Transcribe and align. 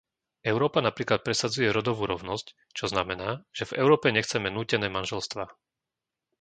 Európa 0.51 0.79
napríklad 0.87 1.19
presadzuje 1.27 1.69
rodovú 1.77 2.03
rovnosť, 2.13 2.45
čo 2.77 2.85
znamená, 2.93 3.29
že 3.57 3.63
v 3.69 3.75
Európe 3.85 4.07
nechceme 4.17 4.49
nútené 4.57 4.87
manželstvá. 4.97 5.45